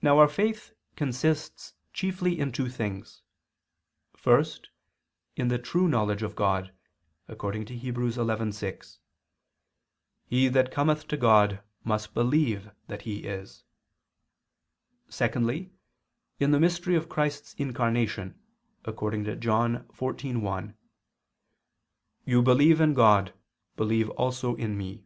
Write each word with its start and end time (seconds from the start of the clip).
Now 0.00 0.20
our 0.20 0.28
faith 0.28 0.74
consists 0.94 1.74
chiefly 1.92 2.38
in 2.38 2.52
two 2.52 2.68
things: 2.68 3.22
first, 4.16 4.70
in 5.34 5.48
the 5.48 5.58
true 5.58 5.88
knowledge 5.88 6.22
of 6.22 6.36
God, 6.36 6.72
according 7.26 7.64
to 7.64 7.76
Heb. 7.76 7.96
11:6, 7.96 8.98
"He 10.24 10.46
that 10.46 10.70
cometh 10.70 11.08
to 11.08 11.16
God 11.16 11.64
must 11.82 12.14
believe 12.14 12.70
that 12.86 13.02
He 13.02 13.24
is"; 13.24 13.64
secondly, 15.08 15.72
in 16.38 16.52
the 16.52 16.60
mystery 16.60 16.94
of 16.94 17.08
Christ's 17.08 17.54
incarnation, 17.54 18.38
according 18.84 19.24
to 19.24 19.34
John 19.34 19.82
14:1, 19.88 20.76
"You 22.24 22.40
believe 22.40 22.80
in 22.80 22.94
God, 22.94 23.34
believe 23.74 24.10
also 24.10 24.54
in 24.54 24.78
Me." 24.78 25.02